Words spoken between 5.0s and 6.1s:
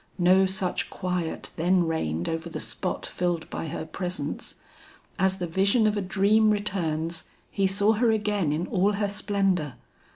As the vision of a